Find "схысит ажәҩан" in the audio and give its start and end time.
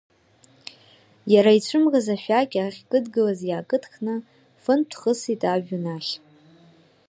4.97-5.85